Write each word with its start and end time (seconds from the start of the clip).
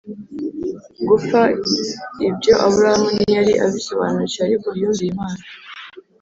gupfa 1.07 1.41
Ibyo 2.27 2.53
Aburahamu 2.65 3.07
ntiyari 3.15 3.53
abisobanukiwe 3.65 4.43
ariko 4.47 4.67
yumviye 4.79 5.11
Imana 5.13 5.41